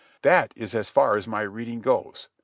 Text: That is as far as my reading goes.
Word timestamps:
That 0.23 0.51
is 0.55 0.73
as 0.73 0.89
far 0.89 1.15
as 1.15 1.27
my 1.27 1.41
reading 1.41 1.79
goes. 1.79 2.27